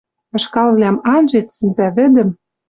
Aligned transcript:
Ышкалвлӓм 0.37 0.97
анжет, 1.15 1.47
сӹнзӓвӹдӹм 1.55 2.29